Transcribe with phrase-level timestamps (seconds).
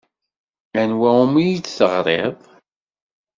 [0.81, 2.39] Anwa umi d-teɣriḍ?